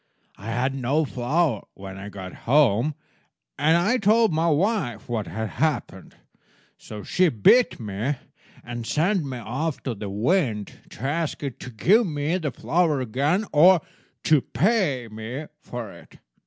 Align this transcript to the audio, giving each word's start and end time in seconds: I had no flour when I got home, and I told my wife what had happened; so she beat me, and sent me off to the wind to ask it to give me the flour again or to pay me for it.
I 0.37 0.47
had 0.47 0.73
no 0.73 1.05
flour 1.05 1.67
when 1.75 1.95
I 1.99 2.09
got 2.09 2.33
home, 2.49 2.95
and 3.59 3.77
I 3.77 3.99
told 3.99 4.33
my 4.33 4.49
wife 4.49 5.07
what 5.07 5.27
had 5.27 5.49
happened; 5.49 6.15
so 6.75 7.03
she 7.03 7.29
beat 7.29 7.79
me, 7.79 8.15
and 8.63 8.87
sent 8.87 9.23
me 9.23 9.37
off 9.37 9.83
to 9.83 9.93
the 9.93 10.09
wind 10.09 10.73
to 10.89 11.01
ask 11.03 11.43
it 11.43 11.59
to 11.59 11.69
give 11.69 12.07
me 12.07 12.35
the 12.39 12.49
flour 12.49 12.99
again 12.99 13.45
or 13.53 13.81
to 14.23 14.41
pay 14.41 15.07
me 15.07 15.45
for 15.61 15.91
it. 15.91 16.17